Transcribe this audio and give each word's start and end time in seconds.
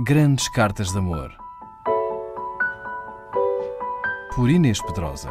Grandes 0.00 0.48
Cartas 0.48 0.90
de 0.90 0.98
Amor. 0.98 1.32
Por 4.34 4.50
Inês 4.50 4.82
Pedrosa. 4.82 5.30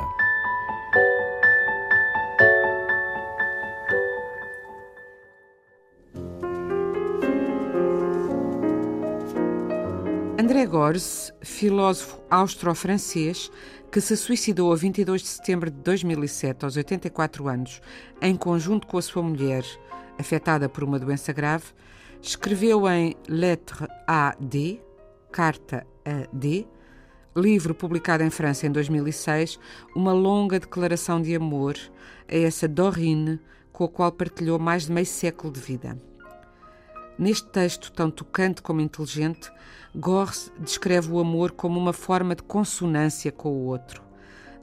André 10.40 10.66
Gorz, 10.66 11.34
filósofo 11.42 12.22
austro-francês, 12.30 13.52
que 13.92 14.00
se 14.00 14.16
suicidou 14.16 14.72
a 14.72 14.78
22 14.78 15.22
de 15.24 15.28
setembro 15.28 15.70
de 15.70 15.78
2007, 15.82 16.64
aos 16.64 16.78
84 16.78 17.50
anos, 17.50 17.82
em 18.22 18.38
conjunto 18.38 18.88
com 18.88 18.98
a 18.98 19.02
sua 19.02 19.22
mulher, 19.24 19.66
afetada 20.18 20.70
por 20.70 20.86
uma 20.86 20.98
doença 20.98 21.34
grave, 21.34 21.66
escreveu 22.24 22.90
em 22.90 23.16
Lettre 23.28 23.86
a 24.08 24.34
D, 24.40 24.80
Carta 25.30 25.86
a 26.06 26.26
D, 26.32 26.66
livro 27.36 27.76
publicado 27.76 28.24
em 28.24 28.30
França 28.30 28.66
em 28.66 28.72
2006, 28.72 29.60
uma 29.94 30.14
longa 30.14 30.58
declaração 30.60 31.22
de 31.22 31.36
amor 31.36 31.76
a 32.28 32.36
essa 32.36 32.68
Dorine, 32.68 33.42
com 33.74 33.84
a 33.84 33.90
qual 33.90 34.12
partilhou 34.12 34.58
mais 34.58 34.86
de 34.86 34.94
meio 34.94 35.06
século 35.06 35.52
de 35.52 35.60
vida. 35.60 35.98
Neste 37.20 37.48
texto 37.50 37.92
tão 37.92 38.10
tocante 38.10 38.62
como 38.62 38.80
inteligente, 38.80 39.52
Gorz 39.94 40.52
descreve 40.60 41.12
o 41.12 41.20
amor 41.20 41.52
como 41.52 41.78
uma 41.78 41.94
forma 41.94 42.36
de 42.36 42.44
consonância 42.44 43.32
com 43.32 43.50
o 43.50 43.66
outro. 43.66 44.02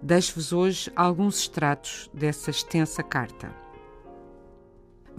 Deixo-vos 0.01 0.53
hoje 0.53 0.91
alguns 0.97 1.41
extratos 1.41 2.11
dessa 2.15 2.51
extensa 2.51 3.03
carta. 3.03 3.60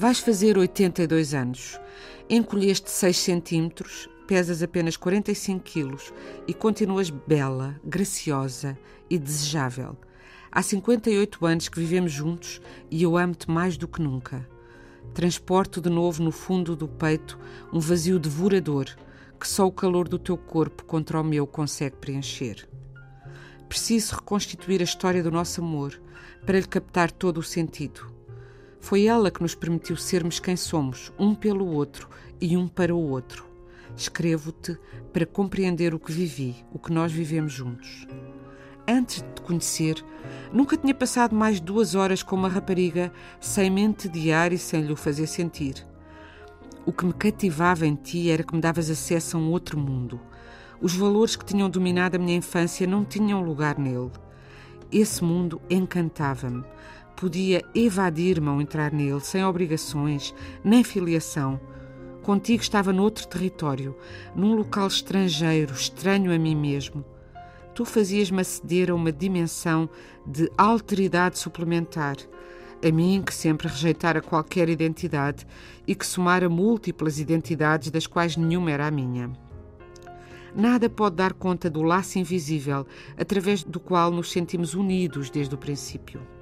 Vais 0.01 0.17
fazer 0.17 0.57
82 0.57 1.35
anos. 1.35 1.79
Encolheste 2.27 2.89
6 2.89 3.15
centímetros, 3.15 4.09
pesas 4.25 4.63
apenas 4.63 4.97
45 4.97 5.63
quilos 5.63 6.11
e 6.47 6.55
continuas 6.55 7.11
bela, 7.11 7.79
graciosa 7.85 8.75
e 9.07 9.19
desejável. 9.19 9.95
Há 10.51 10.63
58 10.63 11.45
anos 11.45 11.69
que 11.69 11.79
vivemos 11.79 12.11
juntos 12.11 12.59
e 12.89 13.03
eu 13.03 13.15
amo-te 13.15 13.51
mais 13.51 13.77
do 13.77 13.87
que 13.87 14.01
nunca. 14.01 14.49
Transporto 15.13 15.79
de 15.79 15.91
novo 15.91 16.23
no 16.23 16.31
fundo 16.31 16.75
do 16.75 16.87
peito 16.87 17.37
um 17.71 17.79
vazio 17.79 18.17
devorador 18.17 18.87
que 19.39 19.47
só 19.47 19.67
o 19.67 19.71
calor 19.71 20.07
do 20.07 20.17
teu 20.17 20.35
corpo 20.35 20.83
contra 20.83 21.21
o 21.21 21.23
meu 21.23 21.45
consegue 21.45 21.97
preencher. 21.97 22.67
Preciso 23.69 24.15
reconstituir 24.15 24.81
a 24.81 24.83
história 24.83 25.21
do 25.21 25.29
nosso 25.29 25.61
amor 25.61 26.01
para 26.43 26.59
lhe 26.59 26.67
captar 26.67 27.11
todo 27.11 27.37
o 27.37 27.43
sentido. 27.43 28.19
Foi 28.81 29.05
ela 29.05 29.31
que 29.31 29.41
nos 29.41 29.55
permitiu 29.55 29.95
sermos 29.95 30.39
quem 30.39 30.57
somos, 30.57 31.13
um 31.17 31.33
pelo 31.33 31.65
outro 31.67 32.09
e 32.41 32.57
um 32.57 32.67
para 32.67 32.93
o 32.93 33.09
outro. 33.09 33.45
Escrevo-te 33.95 34.77
para 35.13 35.25
compreender 35.25 35.93
o 35.93 35.99
que 35.99 36.11
vivi, 36.11 36.55
o 36.73 36.79
que 36.79 36.91
nós 36.91 37.11
vivemos 37.11 37.53
juntos. 37.53 38.07
Antes 38.87 39.21
de 39.21 39.29
te 39.35 39.41
conhecer, 39.43 40.03
nunca 40.51 40.75
tinha 40.75 40.95
passado 40.95 41.35
mais 41.35 41.59
duas 41.59 41.93
horas 41.93 42.23
com 42.23 42.35
uma 42.35 42.49
rapariga 42.49 43.13
sem 43.39 43.69
me 43.69 43.81
entediar 43.81 44.51
e 44.51 44.57
sem 44.57 44.81
lhe 44.81 44.91
o 44.91 44.97
fazer 44.97 45.27
sentir. 45.27 45.87
O 46.83 46.91
que 46.91 47.05
me 47.05 47.13
cativava 47.13 47.85
em 47.85 47.93
ti 47.93 48.31
era 48.31 48.43
que 48.43 48.55
me 48.55 48.59
davas 48.59 48.89
acesso 48.89 49.37
a 49.37 49.39
um 49.39 49.51
outro 49.51 49.77
mundo. 49.77 50.19
Os 50.81 50.95
valores 50.95 51.35
que 51.35 51.45
tinham 51.45 51.69
dominado 51.69 52.15
a 52.15 52.19
minha 52.19 52.35
infância 52.35 52.87
não 52.87 53.05
tinham 53.05 53.43
lugar 53.43 53.77
nele. 53.77 54.09
Esse 54.91 55.23
mundo 55.23 55.61
encantava-me. 55.69 56.65
Podia 57.21 57.63
evadir-me 57.75 58.49
ao 58.49 58.59
entrar 58.59 58.91
nele, 58.91 59.19
sem 59.19 59.45
obrigações, 59.45 60.33
nem 60.63 60.83
filiação. 60.83 61.61
Contigo 62.23 62.63
estava 62.63 62.91
noutro 62.91 63.27
território, 63.27 63.95
num 64.35 64.55
local 64.55 64.87
estrangeiro, 64.87 65.71
estranho 65.71 66.33
a 66.33 66.39
mim 66.39 66.55
mesmo. 66.55 67.05
Tu 67.75 67.85
fazias-me 67.85 68.41
aceder 68.41 68.89
a 68.89 68.95
uma 68.95 69.11
dimensão 69.11 69.87
de 70.25 70.51
alteridade 70.57 71.37
suplementar, 71.37 72.17
a 72.83 72.91
mim 72.91 73.21
que 73.23 73.35
sempre 73.35 73.67
rejeitara 73.67 74.19
qualquer 74.19 74.67
identidade 74.67 75.45
e 75.85 75.93
que 75.93 76.07
somara 76.07 76.49
múltiplas 76.49 77.19
identidades 77.19 77.91
das 77.91 78.07
quais 78.07 78.35
nenhuma 78.35 78.71
era 78.71 78.87
a 78.87 78.91
minha. 78.91 79.31
Nada 80.55 80.89
pode 80.89 81.17
dar 81.17 81.33
conta 81.33 81.69
do 81.69 81.83
laço 81.83 82.17
invisível 82.17 82.83
através 83.15 83.63
do 83.63 83.79
qual 83.79 84.09
nos 84.09 84.31
sentimos 84.31 84.73
unidos 84.73 85.29
desde 85.29 85.53
o 85.53 85.57
princípio. 85.59 86.40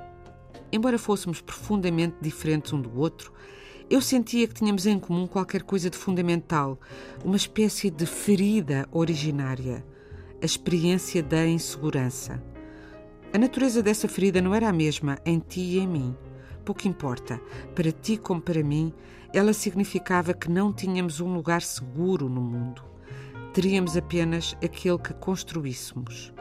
Embora 0.72 0.98
fôssemos 0.98 1.42
profundamente 1.42 2.16
diferentes 2.22 2.72
um 2.74 2.82
do 2.82 3.00
outro, 3.00 3.34
eu 3.90 4.02
sentia 4.02 4.48
que 4.48 4.54
tínhamos 4.54 4.86
em 4.86 5.00
comum 5.00 5.26
qualquer 5.26 5.64
coisa 5.64 5.90
de 5.90 5.98
fundamental, 5.98 6.80
uma 7.26 7.36
espécie 7.36 7.90
de 7.90 8.06
ferida 8.06 8.88
originária, 8.92 9.84
a 10.42 10.46
experiência 10.46 11.24
da 11.24 11.48
insegurança. 11.48 12.42
A 13.34 13.38
natureza 13.38 13.82
dessa 13.82 14.08
ferida 14.08 14.42
não 14.42 14.54
era 14.54 14.70
a 14.70 14.74
mesma 14.74 15.18
em 15.26 15.40
ti 15.40 15.62
e 15.62 15.80
em 15.80 15.88
mim. 15.88 16.16
Pouco 16.64 16.88
importa, 16.88 17.42
para 17.74 17.92
ti 17.92 18.16
como 18.16 18.40
para 18.40 18.64
mim, 18.64 18.94
ela 19.34 19.54
significava 19.54 20.36
que 20.36 20.52
não 20.52 20.72
tínhamos 20.72 21.20
um 21.20 21.34
lugar 21.34 21.64
seguro 21.64 22.30
no 22.30 22.42
mundo. 22.42 22.84
Teríamos 23.54 23.98
apenas 23.98 24.56
aquele 24.64 25.00
que 25.00 25.14
construíssemos. 25.16 26.31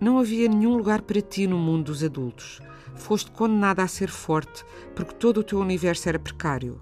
Não 0.00 0.18
havia 0.18 0.48
nenhum 0.48 0.76
lugar 0.76 1.02
para 1.02 1.20
ti 1.20 1.46
no 1.46 1.58
mundo 1.58 1.86
dos 1.86 2.04
adultos. 2.04 2.60
Foste 2.96 3.30
condenada 3.30 3.82
a 3.82 3.88
ser 3.88 4.08
forte, 4.08 4.64
porque 4.94 5.14
todo 5.14 5.38
o 5.38 5.44
teu 5.44 5.60
universo 5.60 6.08
era 6.08 6.18
precário. 6.18 6.80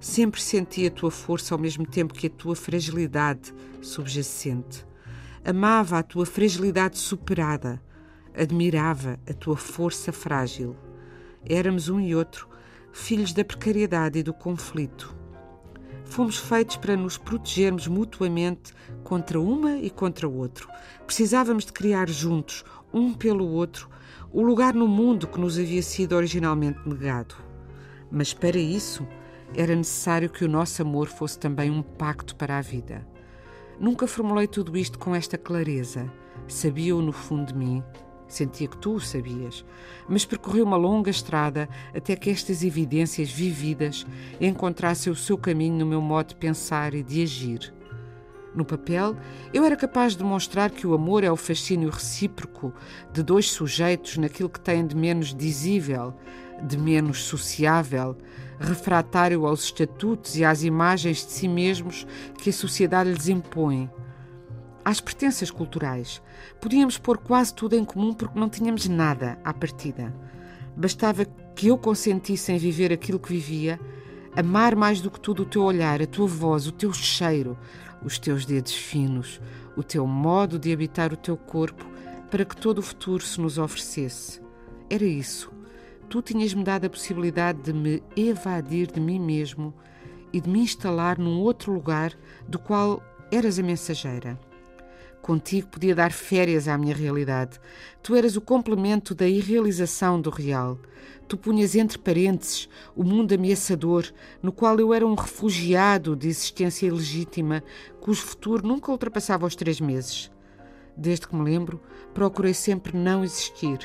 Sempre 0.00 0.40
senti 0.40 0.86
a 0.86 0.90
tua 0.90 1.10
força 1.10 1.54
ao 1.54 1.60
mesmo 1.60 1.86
tempo 1.86 2.14
que 2.14 2.26
a 2.26 2.30
tua 2.30 2.56
fragilidade 2.56 3.54
subjacente. 3.82 4.86
Amava 5.44 5.98
a 5.98 6.02
tua 6.02 6.26
fragilidade 6.26 6.98
superada. 6.98 7.80
Admirava 8.34 9.20
a 9.28 9.32
tua 9.32 9.56
força 9.56 10.12
frágil. 10.12 10.76
Éramos 11.44 11.88
um 11.88 12.00
e 12.00 12.14
outro, 12.14 12.48
filhos 12.92 13.32
da 13.32 13.44
precariedade 13.44 14.18
e 14.18 14.22
do 14.22 14.32
conflito. 14.32 15.14
Fomos 16.04 16.38
feitos 16.38 16.76
para 16.76 16.96
nos 16.96 17.16
protegermos 17.16 17.86
mutuamente 17.86 18.74
contra 19.04 19.40
uma 19.40 19.76
e 19.76 19.88
contra 19.90 20.28
o 20.28 20.36
outro. 20.36 20.68
Precisávamos 21.06 21.64
de 21.64 21.72
criar 21.72 22.08
juntos, 22.08 22.64
um 22.92 23.14
pelo 23.14 23.46
outro, 23.46 23.88
o 24.32 24.42
lugar 24.42 24.74
no 24.74 24.86
mundo 24.86 25.26
que 25.26 25.40
nos 25.40 25.58
havia 25.58 25.82
sido 25.82 26.14
originalmente 26.14 26.80
negado. 26.88 27.34
Mas 28.10 28.32
para 28.32 28.58
isso 28.58 29.06
era 29.54 29.74
necessário 29.74 30.30
que 30.30 30.44
o 30.44 30.48
nosso 30.48 30.80
amor 30.82 31.08
fosse 31.08 31.38
também 31.38 31.70
um 31.70 31.82
pacto 31.82 32.36
para 32.36 32.58
a 32.58 32.60
vida. 32.60 33.06
Nunca 33.78 34.06
formulei 34.06 34.46
tudo 34.46 34.76
isto 34.76 34.98
com 34.98 35.14
esta 35.14 35.36
clareza. 35.36 36.10
Sabia-o 36.46 37.02
no 37.02 37.12
fundo 37.12 37.46
de 37.46 37.54
mim, 37.58 37.82
sentia 38.28 38.68
que 38.68 38.76
tu 38.78 38.94
o 38.94 39.00
sabias, 39.00 39.64
mas 40.08 40.24
percorri 40.24 40.62
uma 40.62 40.76
longa 40.76 41.10
estrada 41.10 41.68
até 41.94 42.14
que 42.14 42.30
estas 42.30 42.62
evidências 42.62 43.30
vividas 43.30 44.06
encontrassem 44.40 45.12
o 45.12 45.16
seu 45.16 45.36
caminho 45.36 45.78
no 45.78 45.86
meu 45.86 46.00
modo 46.00 46.28
de 46.28 46.36
pensar 46.36 46.94
e 46.94 47.02
de 47.02 47.22
agir. 47.22 47.72
No 48.54 48.64
papel, 48.64 49.16
eu 49.54 49.64
era 49.64 49.76
capaz 49.76 50.12
de 50.12 50.18
demonstrar 50.18 50.70
que 50.70 50.86
o 50.86 50.94
amor 50.94 51.22
é 51.22 51.30
o 51.30 51.36
fascínio 51.36 51.88
recíproco 51.88 52.74
de 53.12 53.22
dois 53.22 53.50
sujeitos 53.50 54.16
naquilo 54.16 54.48
que 54.48 54.60
têm 54.60 54.86
de 54.86 54.96
menos 54.96 55.34
dizível, 55.34 56.14
de 56.62 56.76
menos 56.76 57.22
sociável, 57.22 58.16
refratário 58.58 59.46
aos 59.46 59.64
estatutos 59.64 60.36
e 60.36 60.44
às 60.44 60.62
imagens 60.62 61.24
de 61.24 61.32
si 61.32 61.48
mesmos 61.48 62.06
que 62.38 62.50
a 62.50 62.52
sociedade 62.52 63.12
lhes 63.12 63.28
impõe 63.28 63.88
às 64.84 65.00
pertenças 65.00 65.50
culturais. 65.50 66.20
Podíamos 66.60 66.98
pôr 66.98 67.18
quase 67.18 67.54
tudo 67.54 67.76
em 67.76 67.84
comum 67.84 68.12
porque 68.12 68.38
não 68.38 68.48
tínhamos 68.48 68.88
nada 68.88 69.38
à 69.44 69.54
partida. 69.54 70.12
Bastava 70.76 71.24
que 71.54 71.68
eu 71.68 71.78
consentisse 71.78 72.52
em 72.52 72.58
viver 72.58 72.92
aquilo 72.92 73.18
que 73.18 73.32
vivia, 73.32 73.78
amar 74.36 74.74
mais 74.74 75.00
do 75.00 75.10
que 75.10 75.20
tudo 75.20 75.42
o 75.42 75.46
teu 75.46 75.62
olhar, 75.62 76.00
a 76.00 76.06
tua 76.06 76.26
voz, 76.26 76.66
o 76.66 76.72
teu 76.72 76.92
cheiro, 76.92 77.58
os 78.04 78.18
teus 78.18 78.44
dedos 78.46 78.74
finos, 78.74 79.40
o 79.76 79.82
teu 79.82 80.06
modo 80.06 80.58
de 80.58 80.72
habitar 80.72 81.12
o 81.12 81.16
teu 81.16 81.36
corpo, 81.36 81.84
para 82.30 82.44
que 82.44 82.56
todo 82.56 82.78
o 82.78 82.82
futuro 82.82 83.24
se 83.24 83.40
nos 83.40 83.58
oferecesse. 83.58 84.40
Era 84.88 85.04
isso. 85.04 85.52
Tu 86.08 86.22
tinhas-me 86.22 86.64
dado 86.64 86.86
a 86.86 86.90
possibilidade 86.90 87.62
de 87.62 87.72
me 87.72 88.02
evadir 88.16 88.90
de 88.90 89.00
mim 89.00 89.18
mesmo 89.18 89.74
e 90.32 90.40
de 90.40 90.48
me 90.48 90.60
instalar 90.60 91.18
num 91.18 91.40
outro 91.40 91.72
lugar 91.72 92.12
do 92.48 92.58
qual 92.58 93.02
eras 93.30 93.58
a 93.58 93.62
mensageira. 93.62 94.38
Contigo 95.22 95.68
podia 95.68 95.94
dar 95.94 96.12
férias 96.12 96.66
à 96.66 96.78
minha 96.78 96.94
realidade. 96.94 97.60
Tu 98.02 98.14
eras 98.14 98.36
o 98.36 98.40
complemento 98.40 99.14
da 99.14 99.28
irrealização 99.28 100.20
do 100.20 100.30
real. 100.30 100.78
Tu 101.28 101.36
punhas 101.36 101.76
entre 101.76 101.98
parênteses 101.98 102.68
o 102.96 103.04
mundo 103.04 103.32
ameaçador, 103.32 104.06
no 104.42 104.50
qual 104.50 104.80
eu 104.80 104.92
era 104.92 105.06
um 105.06 105.14
refugiado 105.14 106.16
de 106.16 106.28
existência 106.28 106.86
ilegítima, 106.86 107.62
cujo 108.00 108.22
futuro 108.22 108.66
nunca 108.66 108.90
ultrapassava 108.90 109.46
os 109.46 109.54
três 109.54 109.80
meses. 109.80 110.30
Desde 110.96 111.28
que 111.28 111.36
me 111.36 111.44
lembro, 111.44 111.80
procurei 112.12 112.54
sempre 112.54 112.96
não 112.96 113.22
existir. 113.22 113.78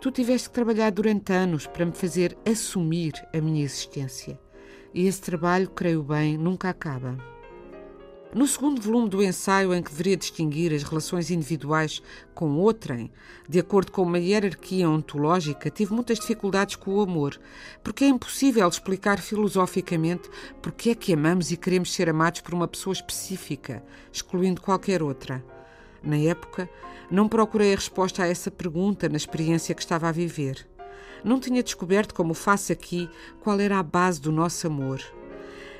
Tu 0.00 0.10
tiveste 0.10 0.48
que 0.48 0.54
trabalhar 0.54 0.90
durante 0.90 1.32
anos 1.32 1.66
para 1.66 1.84
me 1.84 1.92
fazer 1.92 2.36
assumir 2.46 3.12
a 3.34 3.40
minha 3.40 3.64
existência. 3.64 4.40
E 4.94 5.06
esse 5.06 5.20
trabalho, 5.20 5.68
creio 5.68 6.02
bem, 6.02 6.38
nunca 6.38 6.70
acaba. 6.70 7.18
No 8.32 8.46
segundo 8.46 8.80
volume 8.80 9.08
do 9.08 9.20
ensaio, 9.24 9.74
em 9.74 9.82
que 9.82 9.90
deveria 9.90 10.16
distinguir 10.16 10.72
as 10.72 10.84
relações 10.84 11.32
individuais 11.32 12.00
com 12.32 12.58
outrem, 12.58 13.10
de 13.48 13.58
acordo 13.58 13.90
com 13.90 14.02
uma 14.02 14.20
hierarquia 14.20 14.88
ontológica, 14.88 15.68
tive 15.68 15.92
muitas 15.92 16.20
dificuldades 16.20 16.76
com 16.76 16.92
o 16.92 17.00
amor, 17.00 17.40
porque 17.82 18.04
é 18.04 18.06
impossível 18.06 18.68
explicar 18.68 19.18
filosoficamente 19.18 20.30
porque 20.62 20.90
é 20.90 20.94
que 20.94 21.12
amamos 21.12 21.50
e 21.50 21.56
queremos 21.56 21.92
ser 21.92 22.08
amados 22.08 22.40
por 22.40 22.54
uma 22.54 22.68
pessoa 22.68 22.94
específica, 22.94 23.82
excluindo 24.12 24.60
qualquer 24.60 25.02
outra. 25.02 25.44
Na 26.00 26.16
época, 26.16 26.70
não 27.10 27.28
procurei 27.28 27.72
a 27.72 27.76
resposta 27.76 28.22
a 28.22 28.28
essa 28.28 28.48
pergunta 28.48 29.08
na 29.08 29.16
experiência 29.16 29.74
que 29.74 29.82
estava 29.82 30.08
a 30.08 30.12
viver. 30.12 30.68
Não 31.24 31.40
tinha 31.40 31.64
descoberto, 31.64 32.14
como 32.14 32.32
faço 32.32 32.72
aqui, 32.72 33.10
qual 33.40 33.58
era 33.58 33.76
a 33.76 33.82
base 33.82 34.20
do 34.20 34.30
nosso 34.30 34.68
amor 34.68 35.02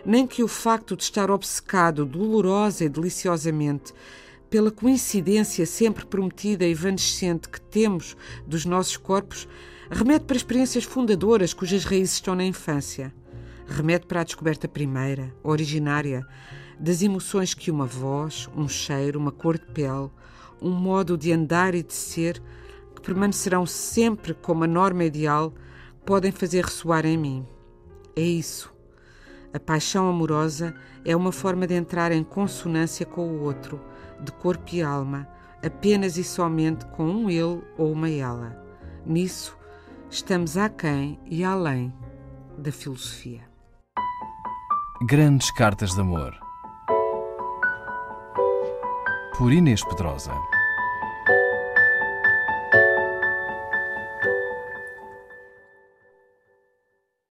nem 0.05 0.27
que 0.27 0.43
o 0.43 0.49
facto 0.49 0.97
de 0.97 1.03
estar 1.03 1.31
obcecado 1.31 2.05
dolorosa 2.05 2.85
e 2.85 2.89
deliciosamente 2.89 3.93
pela 4.49 4.71
coincidência 4.73 5.65
sempre 5.65 6.05
prometida 6.05 6.67
e 6.67 6.73
evanescente 6.73 7.49
que 7.49 7.61
temos 7.61 8.17
dos 8.45 8.65
nossos 8.65 8.97
corpos, 8.97 9.49
remete 9.89 10.25
para 10.25 10.37
experiências 10.37 10.83
fundadoras 10.83 11.55
cujas 11.55 11.85
raízes 11.85 12.15
estão 12.15 12.35
na 12.35 12.45
infância. 12.45 13.15
Remete 13.67 14.07
para 14.07 14.23
a 14.23 14.25
descoberta 14.25 14.67
primeira, 14.67 15.33
originária, 15.45 16.27
das 16.81 17.01
emoções 17.01 17.55
que 17.55 17.71
uma 17.71 17.87
voz, 17.87 18.49
um 18.57 18.69
cheiro, 18.69 19.21
uma 19.21 19.31
cor 19.31 19.57
de 19.57 19.67
pele, 19.67 20.11
um 20.61 20.71
modo 20.71 21.17
de 21.17 21.33
andar 21.33 21.75
e 21.77 21.83
de 21.85 21.95
ser, 21.95 22.43
que 22.97 23.01
permanecerão 23.01 23.65
sempre 23.65 24.35
como 24.35 24.65
a 24.65 24.67
norma 24.67 25.05
ideal, 25.05 25.55
podem 26.05 26.33
fazer 26.33 26.65
ressoar 26.65 27.07
em 27.07 27.17
mim. 27.17 27.47
É 28.17 28.23
isso 28.23 28.80
a 29.53 29.59
paixão 29.59 30.09
amorosa 30.09 30.75
é 31.05 31.15
uma 31.17 31.33
forma 31.33 31.67
de 31.67 31.75
entrar 31.75 32.13
em 32.13 32.23
consonância 32.23 33.05
com 33.05 33.29
o 33.29 33.43
outro, 33.43 33.81
de 34.21 34.31
corpo 34.33 34.75
e 34.75 34.83
alma, 34.83 35.29
apenas 35.65 36.17
e 36.17 36.25
somente 36.25 36.85
com 36.87 37.05
um 37.05 37.31
ele 37.31 37.63
ou 37.77 37.93
uma 37.93 38.09
ela. 38.09 38.57
Nisso, 39.05 39.57
estamos 40.09 40.57
aquém 40.57 41.19
e 41.27 41.43
além 41.43 41.93
da 42.57 42.71
filosofia. 42.71 43.43
Grandes 45.07 45.51
Cartas 45.53 45.95
de 45.95 46.01
Amor 46.01 46.51
por 49.41 49.55
Inês 49.55 49.83
Pedrosa. 49.83 50.35